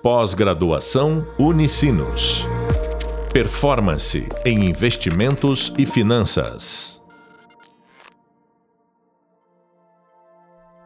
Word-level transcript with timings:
Pós-graduação 0.00 1.26
Unicinos. 1.40 2.46
Performance 3.32 4.28
em 4.46 4.66
investimentos 4.66 5.74
e 5.76 5.84
finanças. 5.84 7.04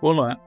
Olá, 0.00 0.40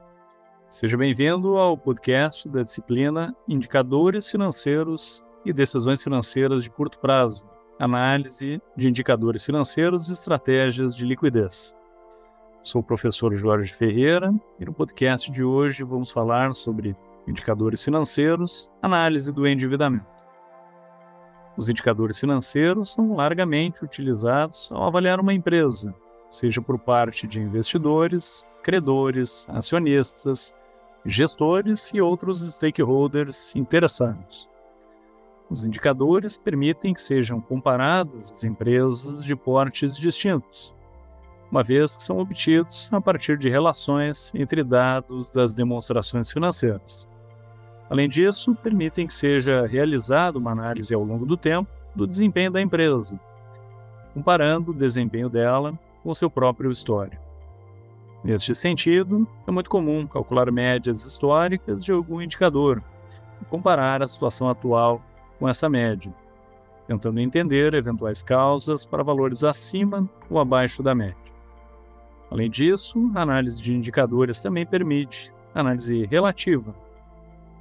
seja 0.67 0.97
bem-vindo 0.97 1.57
ao 1.57 1.77
podcast 1.77 2.49
da 2.49 2.63
disciplina 2.63 3.35
Indicadores 3.47 4.31
Financeiros 4.31 5.23
e 5.45 5.53
Decisões 5.53 6.03
Financeiras 6.03 6.63
de 6.63 6.71
Curto 6.71 6.97
Prazo 6.97 7.45
Análise 7.77 8.59
de 8.75 8.89
Indicadores 8.89 9.45
Financeiros 9.45 10.09
e 10.09 10.13
Estratégias 10.13 10.95
de 10.95 11.05
Liquidez. 11.05 11.77
Sou 12.63 12.81
o 12.81 12.83
professor 12.83 13.31
Jorge 13.31 13.71
Ferreira 13.71 14.33
e 14.59 14.65
no 14.65 14.73
podcast 14.73 15.31
de 15.31 15.43
hoje 15.43 15.83
vamos 15.83 16.09
falar 16.09 16.55
sobre 16.55 16.95
indicadores 17.27 17.83
financeiros, 17.83 18.71
análise 18.81 19.33
do 19.33 19.47
endividamento. 19.47 20.05
Os 21.57 21.69
indicadores 21.69 22.19
financeiros 22.19 22.93
são 22.93 23.15
largamente 23.15 23.83
utilizados 23.83 24.69
ao 24.71 24.83
avaliar 24.83 25.19
uma 25.19 25.33
empresa, 25.33 25.95
seja 26.29 26.61
por 26.61 26.77
parte 26.77 27.25
de 27.25 27.39
investidores, 27.39 28.45
credores, 28.61 29.47
acionistas, 29.49 30.53
gestores 31.05 31.93
e 31.93 32.01
outros 32.01 32.41
stakeholders 32.55 33.55
interessados. 33.55 34.49
Os 35.49 35.63
indicadores 35.63 36.35
permitem 36.35 36.93
que 36.93 37.01
sejam 37.01 37.39
comparadas 37.39 38.31
as 38.31 38.43
empresas 38.43 39.23
de 39.23 39.35
portes 39.35 39.95
distintos, 39.95 40.75
uma 41.51 41.63
vez 41.63 41.95
que 41.95 42.03
são 42.03 42.17
obtidos 42.17 42.91
a 42.91 42.99
partir 42.99 43.37
de 43.37 43.49
relações 43.49 44.33
entre 44.35 44.63
dados 44.63 45.29
das 45.29 45.53
demonstrações 45.53 46.31
financeiras. 46.31 47.07
Além 47.89 48.09
disso, 48.09 48.55
permitem 48.55 49.05
que 49.05 49.13
seja 49.13 49.67
realizada 49.67 50.37
uma 50.37 50.51
análise 50.51 50.93
ao 50.93 51.03
longo 51.03 51.25
do 51.25 51.37
tempo 51.37 51.69
do 51.93 52.07
desempenho 52.07 52.51
da 52.51 52.61
empresa, 52.61 53.19
comparando 54.13 54.71
o 54.71 54.73
desempenho 54.73 55.29
dela 55.29 55.77
com 56.03 56.13
seu 56.13 56.29
próprio 56.29 56.71
histórico. 56.71 57.23
Neste 58.23 58.55
sentido, 58.55 59.27
é 59.47 59.51
muito 59.51 59.69
comum 59.69 60.07
calcular 60.07 60.51
médias 60.51 61.05
históricas 61.05 61.85
de 61.85 61.91
algum 61.91 62.19
indicador 62.19 62.81
e 63.41 63.45
comparar 63.45 64.01
a 64.01 64.07
situação 64.07 64.49
atual 64.49 65.01
com 65.37 65.47
essa 65.47 65.69
média, 65.69 66.11
tentando 66.87 67.19
entender 67.19 67.73
eventuais 67.75 68.23
causas 68.23 68.83
para 68.83 69.03
valores 69.03 69.43
acima 69.43 70.09
ou 70.29 70.39
abaixo 70.39 70.81
da 70.81 70.95
média. 70.95 71.15
Além 72.31 72.49
disso, 72.49 73.11
a 73.13 73.21
análise 73.21 73.61
de 73.61 73.75
indicadores 73.75 74.41
também 74.41 74.65
permite 74.65 75.31
análise 75.53 76.05
relativa, 76.05 76.75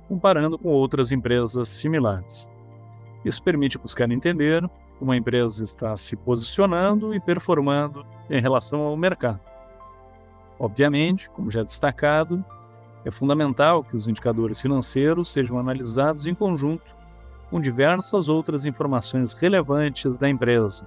comparando 0.08 0.58
com 0.58 0.69
outras 0.69 1.12
empresas 1.12 1.69
similares. 1.69 2.48
Isso 3.24 3.42
permite 3.42 3.78
buscar 3.78 4.10
entender 4.10 4.69
como 4.98 5.12
a 5.12 5.16
empresa 5.16 5.64
está 5.64 5.97
se 5.97 6.16
posicionando 6.16 7.14
e 7.14 7.20
performando 7.20 8.06
em 8.30 8.41
relação 8.41 8.82
ao 8.82 8.97
mercado. 8.97 9.41
Obviamente, 10.58 11.28
como 11.30 11.50
já 11.50 11.62
destacado, 11.62 12.44
é 13.05 13.10
fundamental 13.10 13.82
que 13.82 13.97
os 13.97 14.08
indicadores 14.08 14.60
financeiros 14.60 15.28
sejam 15.28 15.58
analisados 15.58 16.27
em 16.27 16.34
conjunto 16.34 16.94
com 17.50 17.60
diversas 17.60 18.28
outras 18.28 18.64
informações 18.64 19.34
relevantes 19.34 20.16
da 20.16 20.28
empresa 20.28 20.86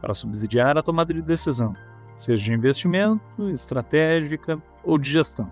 para 0.00 0.14
subsidiar 0.14 0.78
a 0.78 0.82
tomada 0.82 1.12
de 1.12 1.20
decisão, 1.20 1.74
seja 2.16 2.44
de 2.44 2.52
investimento, 2.52 3.48
estratégica 3.50 4.62
ou 4.84 4.96
de 4.96 5.10
gestão. 5.10 5.50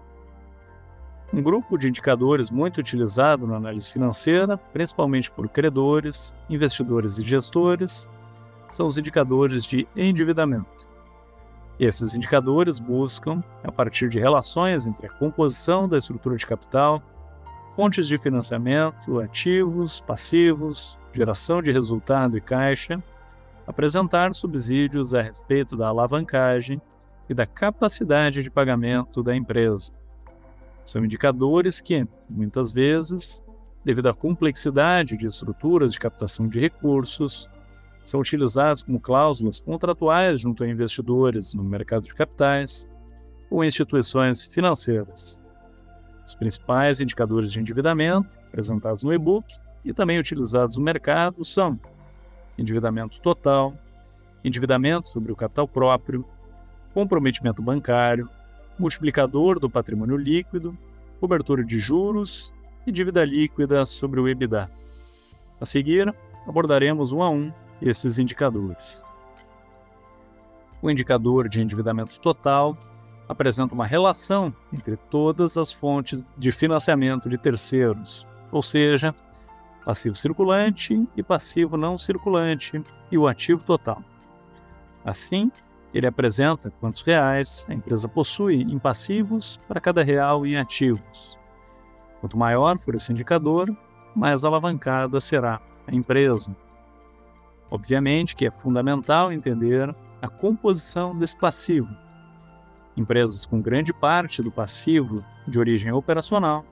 Um 1.30 1.42
grupo 1.42 1.76
de 1.76 1.88
indicadores 1.88 2.50
muito 2.50 2.78
utilizado 2.78 3.46
na 3.46 3.56
análise 3.56 3.92
financeira, 3.92 4.56
principalmente 4.56 5.30
por 5.30 5.46
credores, 5.46 6.34
investidores 6.48 7.18
e 7.18 7.22
gestores, 7.22 8.08
são 8.70 8.86
os 8.86 8.96
indicadores 8.96 9.64
de 9.64 9.86
endividamento. 9.94 10.88
Esses 11.78 12.14
indicadores 12.14 12.80
buscam, 12.80 13.44
a 13.62 13.70
partir 13.70 14.08
de 14.08 14.18
relações 14.18 14.86
entre 14.86 15.06
a 15.06 15.10
composição 15.10 15.86
da 15.86 15.98
estrutura 15.98 16.34
de 16.34 16.46
capital, 16.46 17.02
fontes 17.76 18.08
de 18.08 18.18
financiamento, 18.18 19.20
ativos, 19.20 20.00
passivos, 20.00 20.98
geração 21.12 21.60
de 21.60 21.70
resultado 21.70 22.38
e 22.38 22.40
caixa, 22.40 23.02
apresentar 23.66 24.34
subsídios 24.34 25.14
a 25.14 25.20
respeito 25.20 25.76
da 25.76 25.88
alavancagem 25.88 26.80
e 27.28 27.34
da 27.34 27.44
capacidade 27.44 28.42
de 28.42 28.50
pagamento 28.50 29.22
da 29.22 29.36
empresa 29.36 29.92
são 30.88 31.04
indicadores 31.04 31.82
que, 31.82 32.08
muitas 32.30 32.72
vezes, 32.72 33.44
devido 33.84 34.08
à 34.08 34.14
complexidade 34.14 35.18
de 35.18 35.26
estruturas 35.26 35.92
de 35.92 36.00
captação 36.00 36.48
de 36.48 36.58
recursos, 36.58 37.46
são 38.02 38.20
utilizados 38.20 38.84
como 38.84 38.98
cláusulas 38.98 39.60
contratuais 39.60 40.40
junto 40.40 40.64
a 40.64 40.68
investidores 40.68 41.52
no 41.52 41.62
mercado 41.62 42.04
de 42.04 42.14
capitais 42.14 42.90
ou 43.50 43.62
instituições 43.62 44.44
financeiras. 44.46 45.42
Os 46.26 46.34
principais 46.34 47.02
indicadores 47.02 47.52
de 47.52 47.60
endividamento 47.60 48.38
apresentados 48.48 49.02
no 49.02 49.12
e-book 49.12 49.46
e 49.84 49.92
também 49.92 50.18
utilizados 50.18 50.78
no 50.78 50.82
mercado 50.82 51.44
são 51.44 51.78
endividamento 52.56 53.20
total, 53.20 53.74
endividamento 54.42 55.06
sobre 55.06 55.32
o 55.32 55.36
capital 55.36 55.68
próprio, 55.68 56.24
comprometimento 56.94 57.60
bancário, 57.60 58.26
multiplicador 58.78 59.58
do 59.58 59.68
patrimônio 59.68 60.16
líquido, 60.16 60.76
cobertura 61.20 61.64
de 61.64 61.78
juros 61.78 62.54
e 62.86 62.92
dívida 62.92 63.24
líquida 63.24 63.84
sobre 63.84 64.20
o 64.20 64.28
EBITDA. 64.28 64.70
A 65.60 65.66
seguir, 65.66 66.14
abordaremos 66.46 67.12
um 67.12 67.22
a 67.22 67.30
um 67.30 67.52
esses 67.82 68.18
indicadores. 68.18 69.04
O 70.80 70.90
indicador 70.90 71.48
de 71.48 71.60
endividamento 71.60 72.20
total 72.20 72.76
apresenta 73.28 73.74
uma 73.74 73.86
relação 73.86 74.54
entre 74.72 74.96
todas 74.96 75.56
as 75.56 75.72
fontes 75.72 76.24
de 76.36 76.50
financiamento 76.50 77.28
de 77.28 77.36
terceiros, 77.36 78.26
ou 78.50 78.62
seja, 78.62 79.14
passivo 79.84 80.14
circulante 80.14 81.06
e 81.16 81.22
passivo 81.22 81.76
não 81.76 81.98
circulante 81.98 82.82
e 83.10 83.18
o 83.18 83.26
ativo 83.26 83.64
total. 83.64 84.02
Assim, 85.04 85.50
ele 85.92 86.06
apresenta 86.06 86.70
quantos 86.80 87.02
reais 87.02 87.66
a 87.68 87.74
empresa 87.74 88.08
possui 88.08 88.62
em 88.62 88.78
passivos 88.78 89.58
para 89.66 89.80
cada 89.80 90.02
real 90.02 90.46
em 90.46 90.56
ativos. 90.56 91.38
Quanto 92.20 92.36
maior 92.36 92.78
for 92.78 92.94
esse 92.94 93.12
indicador, 93.12 93.74
mais 94.14 94.44
alavancada 94.44 95.20
será 95.20 95.60
a 95.86 95.94
empresa. 95.94 96.54
Obviamente 97.70 98.34
que 98.34 98.46
é 98.46 98.50
fundamental 98.50 99.32
entender 99.32 99.94
a 100.20 100.28
composição 100.28 101.16
desse 101.16 101.38
passivo. 101.38 101.88
Empresas 102.96 103.46
com 103.46 103.60
grande 103.60 103.92
parte 103.92 104.42
do 104.42 104.50
passivo 104.50 105.24
de 105.46 105.58
origem 105.58 105.92
operacional 105.92 106.64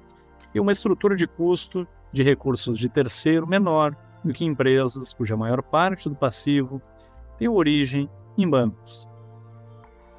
e 0.54 0.60
uma 0.60 0.72
estrutura 0.72 1.14
de 1.14 1.26
custo 1.26 1.86
de 2.12 2.22
recursos 2.22 2.78
de 2.78 2.88
terceiro 2.88 3.46
menor 3.46 3.94
do 4.24 4.32
que 4.32 4.44
empresas 4.44 5.12
cuja 5.12 5.36
maior 5.36 5.62
parte 5.62 6.08
do 6.08 6.16
passivo 6.16 6.82
tem 7.38 7.46
origem 7.46 8.10
em 8.36 8.48
bancos. 8.48 9.08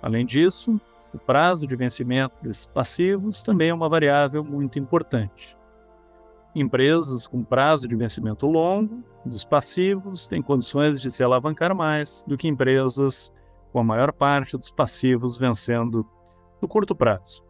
Além 0.02 0.26
disso, 0.26 0.80
o 1.14 1.18
prazo 1.18 1.66
de 1.66 1.76
vencimento 1.76 2.42
desses 2.44 2.66
passivos 2.66 3.42
também 3.44 3.70
é 3.70 3.74
uma 3.74 3.90
variável 3.90 4.44
muito 4.44 4.78
importante. 4.78 5.58
Empresas 6.56 7.28
com 7.28 7.44
prazo 7.44 7.88
de 7.88 7.96
vencimento 7.96 8.48
longo 8.48 9.04
dos 9.26 9.46
passivos 9.46 10.28
têm 10.28 10.42
condições 10.42 11.02
de 11.02 11.12
se 11.12 11.24
alavancar 11.24 11.76
mais 11.76 12.24
do 12.28 12.38
que 12.38 12.48
empresas 12.48 13.34
com 13.72 13.80
a 13.80 13.84
maior 13.84 14.12
parte 14.12 14.58
dos 14.58 14.72
passivos 14.72 15.38
vencendo 15.38 16.06
no 16.62 16.68
curto 16.68 16.96
prazo. 16.96 17.46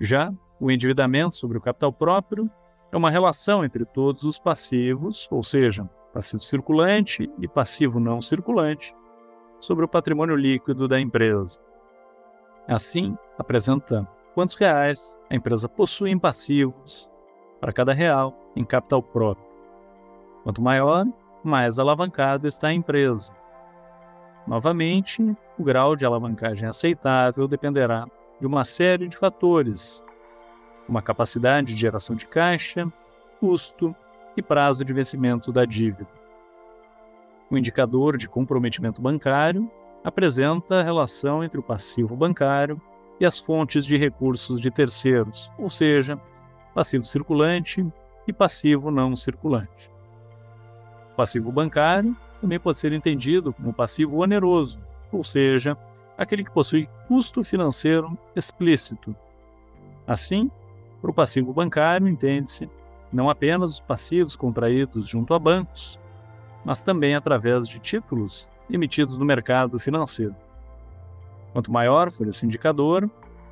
Já 0.00 0.32
o 0.60 0.70
endividamento 0.70 1.34
sobre 1.34 1.58
o 1.58 1.60
capital 1.60 1.92
próprio 1.92 2.50
é 2.90 2.96
uma 2.96 3.10
relação 3.10 3.64
entre 3.64 3.84
todos 3.84 4.22
os 4.24 4.38
passivos, 4.38 5.28
ou 5.30 5.42
seja, 5.42 5.84
passivo 6.12 6.42
circulante 6.42 7.30
e 7.38 7.48
passivo 7.48 7.98
não 7.98 8.22
circulante, 8.22 8.94
sobre 9.64 9.84
o 9.84 9.88
patrimônio 9.88 10.36
líquido 10.36 10.86
da 10.86 11.00
empresa. 11.00 11.60
Assim, 12.68 13.16
apresenta 13.38 14.06
quantos 14.34 14.54
reais 14.54 15.18
a 15.30 15.34
empresa 15.34 15.68
possui 15.68 16.10
em 16.10 16.18
passivos 16.18 17.10
para 17.60 17.72
cada 17.72 17.92
real 17.92 18.34
em 18.54 18.64
capital 18.64 19.02
próprio. 19.02 19.46
Quanto 20.42 20.60
maior, 20.60 21.06
mais 21.42 21.78
alavancada 21.78 22.46
está 22.46 22.68
a 22.68 22.74
empresa. 22.74 23.34
Novamente, 24.46 25.22
o 25.58 25.64
grau 25.64 25.96
de 25.96 26.04
alavancagem 26.04 26.68
aceitável 26.68 27.48
dependerá 27.48 28.06
de 28.38 28.46
uma 28.46 28.64
série 28.64 29.08
de 29.08 29.16
fatores, 29.16 30.04
como 30.86 30.98
a 30.98 31.02
capacidade 31.02 31.68
de 31.68 31.80
geração 31.80 32.14
de 32.14 32.26
caixa, 32.26 32.86
custo 33.40 33.94
e 34.36 34.42
prazo 34.42 34.84
de 34.84 34.92
vencimento 34.92 35.50
da 35.50 35.64
dívida. 35.64 36.08
O 37.54 37.56
indicador 37.56 38.16
de 38.16 38.28
comprometimento 38.28 39.00
bancário 39.00 39.70
apresenta 40.02 40.80
a 40.80 40.82
relação 40.82 41.44
entre 41.44 41.60
o 41.60 41.62
passivo 41.62 42.16
bancário 42.16 42.82
e 43.20 43.24
as 43.24 43.38
fontes 43.38 43.86
de 43.86 43.96
recursos 43.96 44.60
de 44.60 44.72
terceiros, 44.72 45.52
ou 45.56 45.70
seja, 45.70 46.20
passivo 46.74 47.04
circulante 47.04 47.86
e 48.26 48.32
passivo 48.32 48.90
não 48.90 49.14
circulante. 49.14 49.88
O 51.12 51.14
passivo 51.14 51.52
bancário 51.52 52.16
também 52.40 52.58
pode 52.58 52.76
ser 52.76 52.92
entendido 52.92 53.52
como 53.52 53.72
passivo 53.72 54.20
oneroso, 54.20 54.80
ou 55.12 55.22
seja, 55.22 55.78
aquele 56.18 56.42
que 56.42 56.50
possui 56.50 56.88
custo 57.06 57.44
financeiro 57.44 58.18
explícito. 58.34 59.14
Assim, 60.08 60.50
para 61.00 61.12
o 61.12 61.14
passivo 61.14 61.52
bancário, 61.52 62.08
entende-se 62.08 62.68
não 63.12 63.30
apenas 63.30 63.74
os 63.74 63.80
passivos 63.80 64.34
contraídos 64.34 65.06
junto 65.06 65.32
a 65.34 65.38
bancos, 65.38 66.02
mas 66.64 66.82
também 66.82 67.14
através 67.14 67.68
de 67.68 67.78
títulos 67.78 68.50
emitidos 68.70 69.18
no 69.18 69.24
mercado 69.24 69.78
financeiro. 69.78 70.34
Quanto 71.52 71.70
maior 71.70 72.10
for 72.10 72.26
esse 72.26 72.46
indicador, 72.46 73.08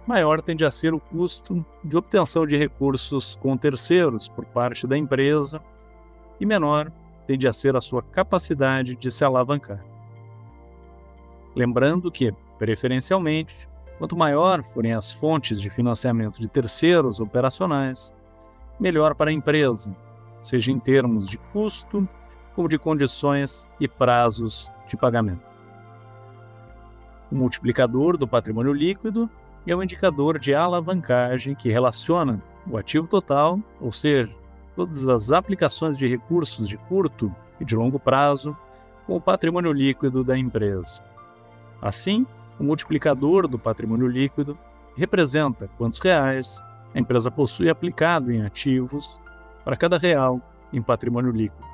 maior 0.06 0.42
tende 0.42 0.64
a 0.64 0.70
ser 0.70 0.94
o 0.94 1.00
custo 1.00 1.64
de 1.84 1.96
obtenção 1.96 2.46
de 2.46 2.56
recursos 2.56 3.36
com 3.36 3.56
terceiros 3.56 4.28
por 4.28 4.44
parte 4.44 4.86
da 4.86 4.96
empresa 4.96 5.62
e 6.40 6.46
menor 6.46 6.90
tende 7.26 7.46
a 7.46 7.52
ser 7.52 7.76
a 7.76 7.80
sua 7.80 8.02
capacidade 8.02 8.96
de 8.96 9.10
se 9.10 9.24
alavancar. 9.24 9.84
Lembrando 11.54 12.10
que, 12.10 12.34
preferencialmente, 12.58 13.68
quanto 13.98 14.16
maior 14.16 14.64
forem 14.64 14.92
as 14.92 15.12
fontes 15.12 15.60
de 15.60 15.70
financiamento 15.70 16.40
de 16.40 16.48
terceiros 16.48 17.20
operacionais, 17.20 18.14
melhor 18.80 19.14
para 19.14 19.30
a 19.30 19.32
empresa, 19.32 19.94
seja 20.40 20.72
em 20.72 20.78
termos 20.80 21.28
de 21.28 21.38
custo, 21.38 22.08
como 22.54 22.68
de 22.68 22.78
condições 22.78 23.70
e 23.80 23.88
prazos 23.88 24.70
de 24.86 24.96
pagamento. 24.96 25.52
O 27.30 27.34
multiplicador 27.34 28.16
do 28.16 28.28
patrimônio 28.28 28.72
líquido 28.72 29.28
é 29.66 29.74
um 29.74 29.82
indicador 29.82 30.38
de 30.38 30.54
alavancagem 30.54 31.54
que 31.54 31.70
relaciona 31.70 32.42
o 32.70 32.76
ativo 32.76 33.08
total, 33.08 33.58
ou 33.80 33.90
seja, 33.90 34.32
todas 34.76 35.08
as 35.08 35.32
aplicações 35.32 35.96
de 35.96 36.06
recursos 36.06 36.68
de 36.68 36.76
curto 36.76 37.34
e 37.60 37.64
de 37.64 37.74
longo 37.76 37.98
prazo, 37.98 38.56
com 39.06 39.16
o 39.16 39.20
patrimônio 39.20 39.72
líquido 39.72 40.22
da 40.22 40.36
empresa. 40.36 41.02
Assim, 41.80 42.26
o 42.58 42.64
multiplicador 42.64 43.48
do 43.48 43.58
patrimônio 43.58 44.06
líquido 44.06 44.58
representa 44.96 45.68
quantos 45.78 45.98
reais 45.98 46.62
a 46.94 46.98
empresa 46.98 47.30
possui 47.30 47.70
aplicado 47.70 48.30
em 48.30 48.44
ativos 48.44 49.20
para 49.64 49.76
cada 49.76 49.96
real 49.96 50.40
em 50.72 50.82
patrimônio 50.82 51.32
líquido. 51.32 51.71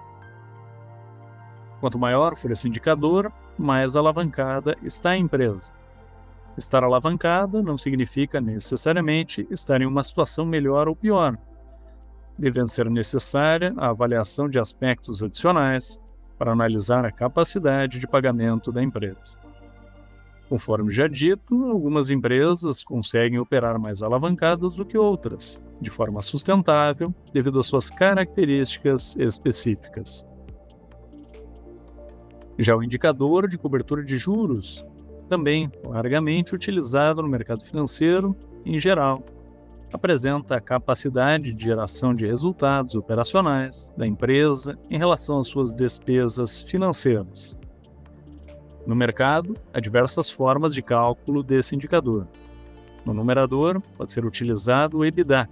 Quanto 1.81 1.99
maior 1.99 2.37
for 2.37 2.51
esse 2.51 2.69
indicador, 2.69 3.33
mais 3.57 3.97
alavancada 3.97 4.77
está 4.83 5.11
a 5.11 5.17
empresa. 5.17 5.73
Estar 6.57 6.83
alavancada 6.83 7.63
não 7.63 7.79
significa 7.79 8.41
necessariamente 8.41 9.47
estar 9.51 9.81
em 9.81 9.87
uma 9.87 10.03
situação 10.03 10.45
melhor 10.45 10.89
ou 10.89 10.97
pior, 10.97 11.39
devendo 12.37 12.69
ser 12.69 12.91
necessária 12.91 13.73
a 13.77 13.91
avaliação 13.91 14.49
de 14.49 14.59
aspectos 14.59 15.23
adicionais 15.23 16.03
para 16.37 16.53
analisar 16.53 17.05
a 17.05 17.13
capacidade 17.13 18.01
de 18.01 18.07
pagamento 18.07 18.73
da 18.73 18.83
empresa. 18.83 19.39
Conforme 20.49 20.91
já 20.91 21.07
dito, 21.07 21.71
algumas 21.71 22.11
empresas 22.11 22.83
conseguem 22.83 23.39
operar 23.39 23.79
mais 23.79 24.03
alavancadas 24.03 24.77
do 24.77 24.85
que 24.85 24.97
outras, 24.97 25.65
de 25.81 25.91
forma 25.91 26.23
sustentável, 26.23 27.15
devido 27.33 27.61
às 27.61 27.67
suas 27.67 27.91
características 27.91 29.15
específicas. 29.17 30.28
Já 32.59 32.77
o 32.77 32.83
indicador 32.83 33.49
de 33.49 33.57
cobertura 33.57 34.03
de 34.03 34.19
juros, 34.19 34.85
também 35.29 35.71
largamente 35.85 36.55
utilizado 36.55 37.23
no 37.23 37.29
mercado 37.29 37.63
financeiro 37.63 38.37
em 38.67 38.79
geral, 38.79 39.25
apresenta 39.93 40.57
a 40.57 40.61
capacidade 40.61 41.55
de 41.55 41.65
geração 41.65 42.13
de 42.13 42.27
resultados 42.27 42.95
operacionais 42.95 43.93
da 43.97 44.07
empresa 44.07 44.79
em 44.91 44.99
relação 44.99 45.39
às 45.39 45.47
suas 45.47 45.73
despesas 45.73 46.61
financeiras 46.63 47.59
no 48.89 48.97
mercado, 48.97 49.55
há 49.71 49.79
diversas 49.81 50.31
formas 50.31 50.75
de 50.75 50.81
cálculo 50.81 51.43
desse 51.43 51.77
indicador. 51.77 52.27
No 53.05 53.13
numerador, 53.13 53.83
pode 53.99 54.11
ser 54.11 54.25
utilizado 54.25 54.97
o 54.97 55.05
EBITDA, 55.05 55.47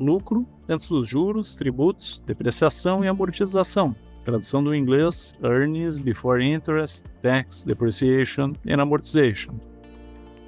lucro 0.00 0.44
antes 0.68 0.88
dos 0.88 1.06
juros, 1.06 1.54
tributos, 1.54 2.20
depreciação 2.26 3.04
e 3.04 3.08
amortização. 3.08 3.94
Tradução 4.26 4.60
do 4.60 4.74
inglês: 4.74 5.36
Earnings 5.40 6.00
Before 6.00 6.44
Interest, 6.44 7.06
Tax, 7.22 7.64
Depreciation 7.64 8.54
and 8.68 8.82
Amortization. 8.82 9.54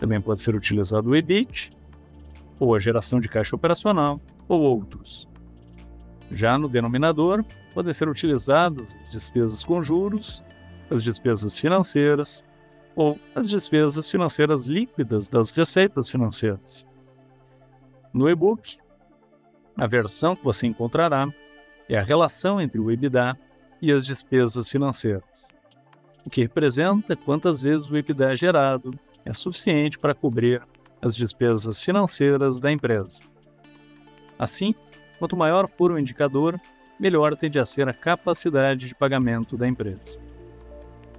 Também 0.01 0.21
pode 0.21 0.41
ser 0.41 0.57
utilizado 0.57 1.09
o 1.09 1.15
EBIT, 1.15 1.71
ou 2.59 2.75
a 2.75 2.79
geração 2.81 3.21
de 3.21 3.29
caixa 3.29 3.55
operacional, 3.55 4.21
ou 4.49 4.63
outros. 4.63 5.29
Já 6.33 6.59
no 6.59 6.69
denominador, 6.69 7.45
podem 7.73 7.93
ser 7.93 8.09
utilizadas 8.09 8.99
despesas 9.13 9.65
com 9.65 9.81
juros, 9.81 10.43
as 10.91 11.05
despesas 11.05 11.57
financeiras 11.57 12.45
ou 12.97 13.17
as 13.33 13.49
despesas 13.49 14.11
financeiras 14.11 14.67
líquidas 14.67 15.31
das 15.31 15.53
receitas 15.53 16.11
financeiras. 16.11 16.85
No 18.13 18.29
e-book, 18.29 18.79
a 19.77 19.87
versão 19.87 20.35
que 20.35 20.43
você 20.43 20.67
encontrará 20.67 21.33
é 21.89 21.97
a 21.97 22.03
relação 22.03 22.61
entre 22.61 22.81
o 22.81 22.91
EBITDA 22.91 23.39
e 23.81 23.93
as 23.93 24.05
despesas 24.05 24.69
financeiras, 24.69 25.49
o 26.25 26.31
que 26.31 26.43
representa 26.43 27.17
quantas 27.17 27.61
vezes 27.61 27.91
o 27.91 27.97
EBITDA 27.97 28.35
gerado 28.37 28.91
é 29.25 29.33
suficiente 29.33 29.99
para 29.99 30.15
cobrir 30.15 30.63
as 31.01 31.15
despesas 31.15 31.81
financeiras 31.81 32.61
da 32.61 32.73
empresa. 32.73 33.23
Assim, 34.39 34.75
quanto 35.19 35.37
maior 35.37 35.69
for 35.69 35.93
o 35.93 35.99
indicador, 35.99 36.61
melhor 36.99 37.37
tende 37.37 37.59
a 37.59 37.65
ser 37.65 37.89
a 37.89 37.95
capacidade 37.95 38.87
de 38.89 38.95
pagamento 38.95 39.57
da 39.57 39.69
empresa 39.69 40.21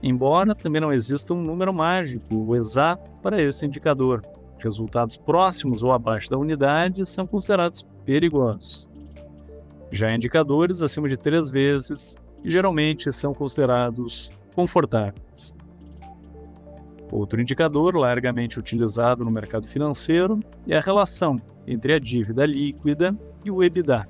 embora 0.02 0.56
também 0.56 0.82
não 0.82 0.92
exista 0.92 1.34
um 1.34 1.42
número 1.42 1.74
mágico 1.74 2.56
exato 2.56 3.10
para 3.22 3.42
esse 3.42 3.66
indicador. 3.66 4.22
Resultados 4.58 5.18
próximos 5.18 5.84
ou 5.84 5.92
abaixo 5.92 6.30
da 6.30 6.38
unidade 6.38 7.06
são 7.06 7.26
considerados 7.26 7.88
perigosos. 8.06 8.88
Já 9.92 10.14
indicadores 10.14 10.82
acima 10.82 11.08
de 11.08 11.18
três 11.18 11.50
vezes 11.50 12.18
geralmente 12.44 13.12
são 13.12 13.34
considerados 13.34 14.32
confortáveis. 14.56 15.56
Outro 17.12 17.42
indicador 17.42 17.96
largamente 17.96 18.60
utilizado 18.60 19.26
no 19.26 19.32
mercado 19.32 19.68
financeiro 19.68 20.40
é 20.68 20.78
a 20.78 20.82
relação 20.82 21.38
entre 21.66 21.94
a 21.94 22.00
dívida 22.00 22.46
líquida 22.46 23.18
e 23.44 23.50
o 23.50 23.64
EBITDA. 23.64 24.08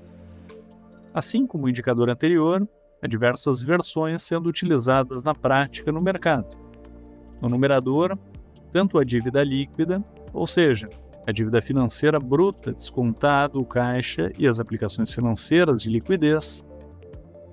Assim 1.13 1.47
como 1.47 1.65
o 1.65 1.69
indicador 1.69 2.09
anterior, 2.09 2.67
há 3.01 3.07
diversas 3.07 3.61
versões 3.61 4.21
sendo 4.21 4.49
utilizadas 4.49 5.23
na 5.23 5.33
prática 5.33 5.91
no 5.91 6.01
mercado. 6.01 6.57
No 7.41 7.47
numerador, 7.47 8.17
tanto 8.71 8.99
a 8.99 9.03
dívida 9.03 9.43
líquida, 9.43 10.03
ou 10.33 10.45
seja, 10.45 10.89
a 11.25 11.31
dívida 11.31 11.61
financeira 11.61 12.19
bruta 12.19 12.73
descontado 12.73 13.59
o 13.59 13.65
caixa 13.65 14.31
e 14.37 14.47
as 14.47 14.59
aplicações 14.59 15.13
financeiras 15.13 15.81
de 15.81 15.89
liquidez, 15.89 16.65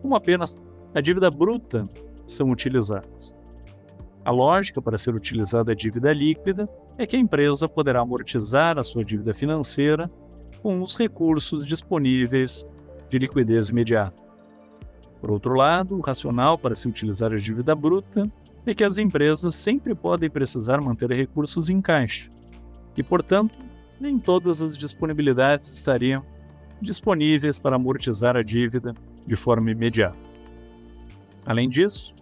como 0.03 0.17
apenas 0.17 0.61
a 0.95 1.01
dívida 1.01 1.31
bruta 1.31 1.89
são 2.27 2.51
utilizados. 2.51 3.35
A 4.25 4.31
lógica 4.31 4.83
para 4.83 4.99
ser 4.99 5.15
utilizada 5.15 5.73
a 5.73 5.75
dívida 5.75 6.13
líquida 6.13 6.67
é 6.99 7.07
que 7.07 7.15
a 7.15 7.19
empresa 7.19 7.69
poderá 7.69 8.01
amortizar 8.01 8.79
a 8.79 8.83
sua 8.83 9.05
dívida 9.05 9.33
financeira 9.33 10.09
com 10.63 10.81
os 10.81 10.97
recursos 10.97 11.65
disponíveis 11.65 12.67
de 13.09 13.19
liquidez 13.19 13.69
imediata. 13.69 14.21
Por 15.21 15.31
outro 15.31 15.55
lado, 15.55 15.97
o 15.97 16.01
racional 16.01 16.59
para 16.59 16.75
se 16.75 16.89
utilizar 16.89 17.33
a 17.33 17.37
dívida 17.37 17.75
bruta 17.75 18.25
é 18.67 18.75
que 18.75 18.83
as 18.83 18.99
empresas 18.99 19.55
sempre 19.55 19.95
podem 19.95 20.29
precisar 20.29 20.83
manter 20.83 21.11
recursos 21.11 21.71
em 21.71 21.81
caixa 21.81 22.31
e, 22.97 23.03
portanto, 23.03 23.59
nem 24.01 24.19
todas 24.19 24.61
as 24.61 24.77
disponibilidades 24.77 25.69
estariam 25.69 26.25
disponíveis 26.81 27.61
para 27.61 27.77
amortizar 27.77 28.37
a 28.37 28.43
dívida 28.43 28.93
de 29.27 29.37
forma 29.37 29.71
imediata. 29.71 30.26
Além 31.47 31.69
disso, 31.69 32.15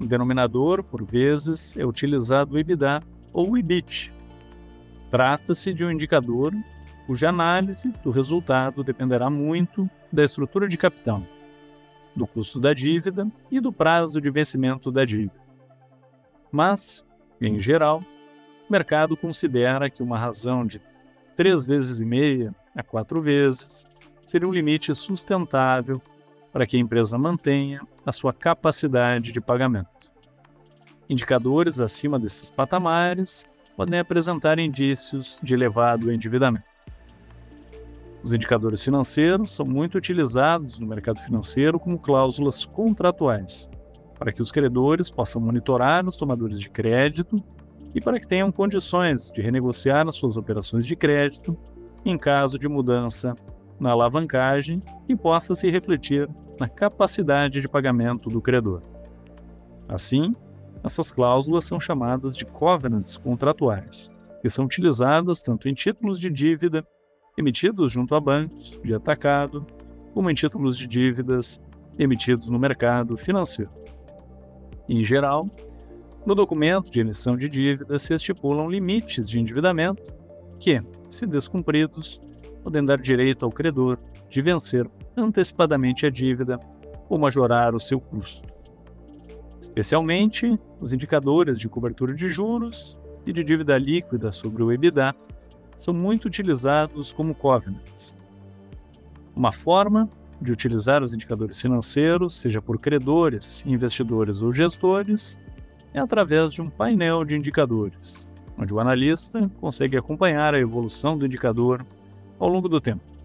o 0.00 0.04
denominador, 0.04 0.82
por 0.82 1.04
vezes, 1.04 1.76
é 1.76 1.86
utilizado 1.86 2.54
o 2.54 2.58
EBITDA 2.58 3.00
ou 3.32 3.52
o 3.52 3.56
EBIT. 3.56 4.12
Trata-se 5.10 5.72
de 5.72 5.84
um 5.84 5.90
indicador 5.90 6.52
cuja 7.06 7.28
análise 7.28 7.92
do 8.02 8.10
resultado 8.10 8.82
dependerá 8.82 9.30
muito 9.30 9.88
da 10.12 10.24
estrutura 10.24 10.68
de 10.68 10.76
capital 10.76 11.22
do 12.16 12.26
custo 12.26 12.58
da 12.58 12.72
dívida 12.72 13.30
e 13.50 13.60
do 13.60 13.70
prazo 13.70 14.20
de 14.20 14.30
vencimento 14.30 14.90
da 14.90 15.04
dívida. 15.04 15.38
Mas, 16.50 17.06
em 17.40 17.60
geral, 17.60 18.02
o 18.68 18.72
mercado 18.72 19.16
considera 19.16 19.90
que 19.90 20.02
uma 20.02 20.18
razão 20.18 20.66
de 20.66 20.80
três 21.36 21.66
vezes 21.66 22.00
e 22.00 22.04
meia 22.06 22.54
a 22.74 22.82
quatro 22.82 23.20
vezes 23.20 23.86
seria 24.24 24.48
um 24.48 24.52
limite 24.52 24.94
sustentável 24.94 26.00
para 26.56 26.66
que 26.66 26.78
a 26.78 26.80
empresa 26.80 27.18
mantenha 27.18 27.82
a 28.06 28.10
sua 28.10 28.32
capacidade 28.32 29.30
de 29.30 29.42
pagamento. 29.42 29.90
Indicadores 31.06 31.80
acima 31.80 32.18
desses 32.18 32.50
patamares 32.50 33.44
podem 33.76 34.00
apresentar 34.00 34.58
indícios 34.58 35.38
de 35.42 35.52
elevado 35.52 36.10
endividamento. 36.10 36.64
Os 38.22 38.32
indicadores 38.32 38.82
financeiros 38.82 39.50
são 39.54 39.66
muito 39.66 39.98
utilizados 39.98 40.78
no 40.78 40.86
mercado 40.86 41.20
financeiro 41.20 41.78
como 41.78 41.98
cláusulas 41.98 42.64
contratuais, 42.64 43.70
para 44.18 44.32
que 44.32 44.40
os 44.40 44.50
credores 44.50 45.10
possam 45.10 45.42
monitorar 45.42 46.08
os 46.08 46.16
tomadores 46.16 46.58
de 46.58 46.70
crédito 46.70 47.36
e 47.94 48.00
para 48.00 48.18
que 48.18 48.26
tenham 48.26 48.50
condições 48.50 49.30
de 49.30 49.42
renegociar 49.42 50.08
as 50.08 50.16
suas 50.16 50.38
operações 50.38 50.86
de 50.86 50.96
crédito 50.96 51.54
em 52.02 52.16
caso 52.16 52.58
de 52.58 52.66
mudança 52.66 53.36
na 53.78 53.90
alavancagem 53.90 54.82
e 55.06 55.14
possa 55.14 55.54
se 55.54 55.70
refletir 55.70 56.26
na 56.58 56.68
capacidade 56.68 57.60
de 57.60 57.68
pagamento 57.68 58.28
do 58.28 58.40
credor. 58.40 58.80
Assim, 59.88 60.32
essas 60.82 61.10
cláusulas 61.10 61.64
são 61.64 61.80
chamadas 61.80 62.36
de 62.36 62.44
covenants 62.44 63.16
contratuais, 63.16 64.10
que 64.40 64.48
são 64.48 64.64
utilizadas 64.64 65.42
tanto 65.42 65.68
em 65.68 65.74
títulos 65.74 66.18
de 66.18 66.30
dívida 66.30 66.86
emitidos 67.36 67.92
junto 67.92 68.14
a 68.14 68.20
bancos 68.20 68.80
de 68.82 68.94
atacado, 68.94 69.66
como 70.14 70.30
em 70.30 70.34
títulos 70.34 70.78
de 70.78 70.86
dívidas 70.86 71.62
emitidos 71.98 72.50
no 72.50 72.58
mercado 72.58 73.16
financeiro. 73.16 73.70
Em 74.88 75.02
geral, 75.02 75.50
no 76.24 76.34
documento 76.34 76.90
de 76.90 77.00
emissão 77.00 77.36
de 77.36 77.48
dívida 77.48 77.98
se 77.98 78.14
estipulam 78.14 78.68
limites 78.68 79.28
de 79.28 79.38
endividamento 79.38 80.02
que, 80.58 80.82
se 81.10 81.26
descumpridos, 81.26 82.22
podem 82.62 82.84
dar 82.84 82.98
direito 83.00 83.44
ao 83.44 83.52
credor 83.52 83.98
de 84.28 84.40
vencer 84.40 84.88
antecipadamente 85.16 86.06
a 86.06 86.10
dívida 86.10 86.58
ou 87.08 87.18
majorar 87.18 87.74
o 87.74 87.80
seu 87.80 88.00
custo. 88.00 88.48
Especialmente, 89.60 90.54
os 90.80 90.92
indicadores 90.92 91.58
de 91.58 91.68
cobertura 91.68 92.14
de 92.14 92.28
juros 92.28 92.98
e 93.26 93.32
de 93.32 93.42
dívida 93.42 93.76
líquida 93.78 94.30
sobre 94.30 94.62
o 94.62 94.72
EBITDA 94.72 95.14
são 95.76 95.92
muito 95.92 96.26
utilizados 96.26 97.12
como 97.12 97.34
covenants. 97.34 98.16
Uma 99.34 99.52
forma 99.52 100.08
de 100.40 100.52
utilizar 100.52 101.02
os 101.02 101.12
indicadores 101.12 101.60
financeiros, 101.60 102.34
seja 102.34 102.60
por 102.60 102.78
credores, 102.78 103.64
investidores 103.66 104.42
ou 104.42 104.52
gestores, 104.52 105.38
é 105.92 106.00
através 106.00 106.52
de 106.52 106.62
um 106.62 106.68
painel 106.68 107.24
de 107.24 107.36
indicadores, 107.36 108.28
onde 108.58 108.72
o 108.72 108.80
analista 108.80 109.50
consegue 109.60 109.96
acompanhar 109.96 110.54
a 110.54 110.60
evolução 110.60 111.14
do 111.14 111.26
indicador 111.26 111.84
ao 112.38 112.48
longo 112.48 112.68
do 112.68 112.80
tempo. 112.80 113.15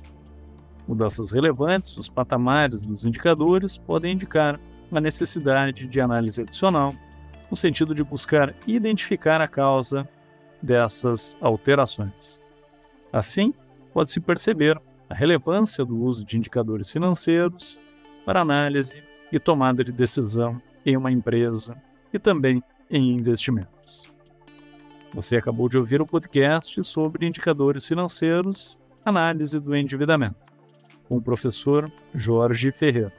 Mudanças 0.92 1.32
relevantes 1.32 1.96
nos 1.96 2.10
patamares 2.10 2.84
dos 2.84 3.06
indicadores 3.06 3.78
podem 3.78 4.12
indicar 4.12 4.60
a 4.92 5.00
necessidade 5.00 5.88
de 5.88 6.02
análise 6.02 6.42
adicional, 6.42 6.94
no 7.50 7.56
sentido 7.56 7.96
de 7.96 8.04
buscar 8.04 8.54
identificar 8.68 9.40
a 9.40 9.48
causa 9.48 10.06
dessas 10.62 11.38
alterações. 11.40 12.44
Assim, 13.14 13.54
pode-se 13.94 14.20
perceber 14.20 14.78
a 15.10 15.14
relevância 15.14 15.86
do 15.86 15.98
uso 15.98 16.26
de 16.26 16.38
indicadores 16.38 16.92
financeiros 16.92 17.80
para 18.26 18.42
análise 18.42 19.02
e 19.32 19.40
tomada 19.40 19.86
de 19.86 19.94
decisão 19.94 20.62
em 20.86 20.98
uma 20.98 21.10
empresa 21.10 21.82
e 22.12 22.20
também 22.20 22.62
em 22.90 23.14
investimentos. 23.14 24.14
Você 25.14 25.38
acabou 25.38 25.70
de 25.70 25.78
ouvir 25.78 26.02
o 26.02 26.06
podcast 26.06 26.84
sobre 26.84 27.26
indicadores 27.26 27.88
financeiros, 27.88 28.76
análise 29.06 29.58
do 29.58 29.74
endividamento, 29.74 30.51
com 31.12 31.18
o 31.18 31.22
professor 31.22 31.92
Jorge 32.16 32.72
Ferreira. 32.72 33.12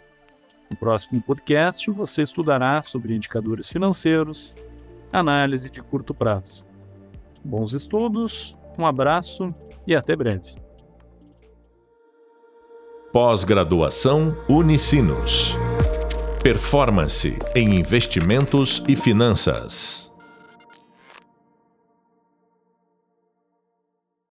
No 0.71 0.77
próximo 0.79 1.21
podcast, 1.21 1.91
você 1.91 2.23
estudará 2.23 2.83
sobre 2.83 3.15
indicadores 3.15 3.69
financeiros, 3.69 4.57
análise 5.13 5.69
de 5.71 5.83
curto 5.83 6.15
prazo. 6.15 6.65
Bons 7.45 7.75
estudos, 7.75 8.59
um 8.79 8.87
abraço 8.87 9.55
e 9.87 9.95
até 9.95 10.17
breve. 10.17 10.55
Pós-graduação 13.13 14.35
Unicinos. 14.49 15.55
Performance 16.43 17.39
em 17.55 17.79
investimentos 17.79 18.83
e 18.89 18.97
finanças. 18.97 20.12